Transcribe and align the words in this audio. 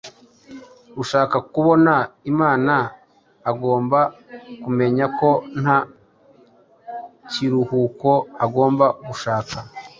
ushaka 1.01 1.35
kubana 1.51 1.95
n’Imana 2.21 2.75
agomba 3.49 3.99
kumenya 4.63 5.05
ko 5.19 5.29
nta 5.61 5.77
kiruhuko 7.31 8.09
agomba 8.45 8.85
gushaka 9.07 9.57